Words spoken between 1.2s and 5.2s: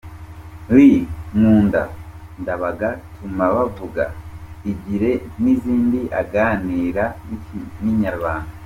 Nkunda, Ndabaga, Tuma bavuga, Igire